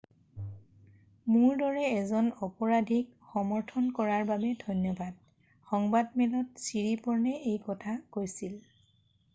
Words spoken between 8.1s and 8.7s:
কৈছিল।""